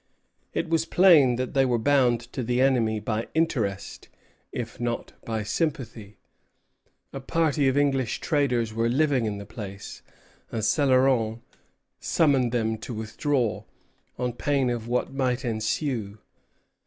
It 0.51 0.67
was 0.67 0.85
plain 0.85 1.35
that 1.35 1.53
they 1.53 1.63
were 1.63 1.77
bound 1.77 2.21
to 2.33 2.41
the 2.41 2.59
enemy 2.59 2.99
by 2.99 3.27
interest, 3.35 4.09
if 4.51 4.79
not 4.79 5.13
by 5.25 5.43
sympathy. 5.43 6.17
A 7.13 7.19
party 7.19 7.67
of 7.67 7.77
English 7.77 8.19
traders 8.19 8.73
were 8.73 8.89
living 8.89 9.27
in 9.27 9.37
the 9.37 9.45
place; 9.45 10.01
and 10.51 10.63
Céloron 10.63 11.41
summoned 11.99 12.51
them 12.51 12.79
to 12.79 12.95
withdraw, 12.95 13.63
on 14.17 14.33
pain 14.33 14.71
of 14.71 14.87
what 14.87 15.13
might 15.13 15.45
ensue. 15.45 16.17